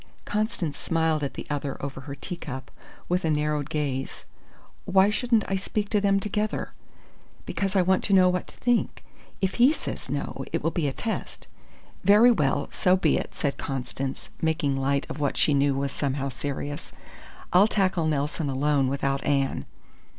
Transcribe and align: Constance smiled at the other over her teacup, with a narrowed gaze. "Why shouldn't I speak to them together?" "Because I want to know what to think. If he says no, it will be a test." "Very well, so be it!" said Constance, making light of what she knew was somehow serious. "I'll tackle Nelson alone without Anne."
Constance 0.25 0.79
smiled 0.79 1.21
at 1.23 1.35
the 1.35 1.45
other 1.51 1.77
over 1.79 2.01
her 2.01 2.15
teacup, 2.15 2.71
with 3.07 3.23
a 3.23 3.29
narrowed 3.29 3.69
gaze. 3.69 4.25
"Why 4.85 5.11
shouldn't 5.11 5.43
I 5.47 5.57
speak 5.57 5.89
to 5.89 6.01
them 6.01 6.19
together?" 6.19 6.73
"Because 7.45 7.75
I 7.75 7.83
want 7.83 8.03
to 8.05 8.13
know 8.13 8.27
what 8.27 8.47
to 8.47 8.57
think. 8.57 9.03
If 9.41 9.53
he 9.61 9.71
says 9.71 10.09
no, 10.09 10.43
it 10.51 10.63
will 10.63 10.71
be 10.71 10.87
a 10.87 10.91
test." 10.91 11.45
"Very 12.03 12.31
well, 12.31 12.67
so 12.71 12.95
be 12.97 13.15
it!" 13.17 13.35
said 13.35 13.59
Constance, 13.59 14.29
making 14.41 14.75
light 14.75 15.05
of 15.07 15.19
what 15.19 15.37
she 15.37 15.53
knew 15.53 15.75
was 15.75 15.91
somehow 15.91 16.29
serious. 16.29 16.91
"I'll 17.53 17.67
tackle 17.67 18.07
Nelson 18.07 18.49
alone 18.49 18.87
without 18.87 19.23
Anne." 19.23 19.65